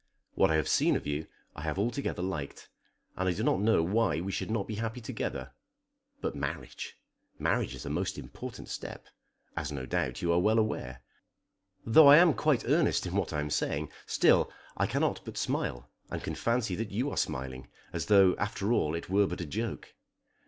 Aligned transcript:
What 0.33 0.49
I 0.49 0.55
have 0.55 0.67
seen 0.67 0.95
of 0.95 1.05
you 1.05 1.27
I 1.55 1.61
have 1.61 1.77
altogether 1.77 2.23
liked, 2.23 2.69
and 3.15 3.29
I 3.29 3.33
do 3.33 3.43
not 3.43 3.59
know 3.59 3.83
why 3.83 4.19
we 4.19 4.31
should 4.31 4.49
not 4.49 4.67
be 4.67 4.73
happy 4.77 4.99
together. 4.99 5.51
But, 6.21 6.35
marriage! 6.35 6.97
marriage 7.37 7.75
is 7.75 7.85
a 7.85 7.89
most 7.91 8.17
important 8.17 8.67
step, 8.67 9.05
as, 9.55 9.71
no 9.71 9.85
doubt, 9.85 10.23
you 10.23 10.33
are 10.33 10.39
well 10.39 10.57
aware. 10.57 11.03
Though 11.85 12.07
I 12.07 12.17
am 12.17 12.33
quite 12.33 12.65
earnest 12.65 13.05
in 13.05 13.15
what 13.15 13.31
I 13.31 13.41
am 13.41 13.51
saying, 13.51 13.89
still 14.07 14.51
I 14.75 14.87
cannot 14.87 15.21
but 15.23 15.37
smile, 15.37 15.87
and 16.09 16.23
can 16.23 16.33
fancy 16.33 16.73
that 16.77 16.89
you 16.89 17.11
are 17.11 17.15
smiling, 17.15 17.67
as 17.93 18.07
though 18.07 18.35
after 18.37 18.73
all 18.73 18.95
it 18.95 19.07
were 19.07 19.27
but 19.27 19.41
a 19.41 19.45
joke. 19.45 19.93